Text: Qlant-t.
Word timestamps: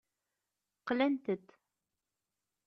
Qlant-t. 0.87 1.47